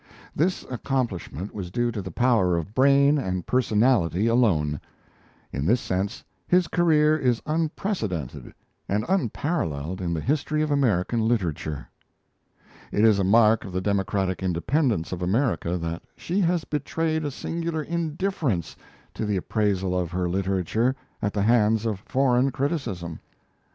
This 0.35 0.65
accomplishment 0.71 1.53
was 1.53 1.69
due 1.69 1.91
to 1.91 2.01
the 2.01 2.09
power 2.09 2.57
of 2.57 2.73
brain 2.73 3.19
and 3.19 3.45
personality 3.45 4.25
alone. 4.25 4.81
In 5.53 5.67
this 5.67 5.79
sense, 5.79 6.23
his 6.47 6.67
career 6.67 7.15
is 7.15 7.39
unprecedented 7.45 8.51
and 8.89 9.05
unparalleled 9.07 10.01
in 10.01 10.11
the 10.15 10.19
history 10.19 10.63
of 10.63 10.71
American 10.71 11.27
literature. 11.27 11.87
It 12.91 13.05
is 13.05 13.19
a 13.19 13.23
mark 13.23 13.63
of 13.63 13.73
the 13.73 13.79
democratic 13.79 14.41
independence 14.41 15.11
of 15.11 15.21
America 15.21 15.77
that 15.77 16.01
she 16.17 16.39
has 16.39 16.63
betrayed 16.63 17.23
a 17.23 17.29
singular 17.29 17.83
indifference 17.83 18.75
to 19.13 19.23
the 19.27 19.37
appraisal 19.37 19.95
of 19.95 20.09
her 20.09 20.27
literature 20.27 20.95
at 21.21 21.31
the 21.31 21.43
hands 21.43 21.85
of 21.85 21.99
foreign 21.99 22.49
criticism. 22.49 23.19